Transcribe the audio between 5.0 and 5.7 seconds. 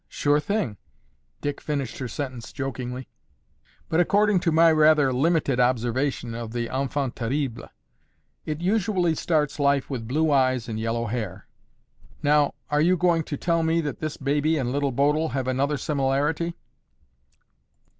limited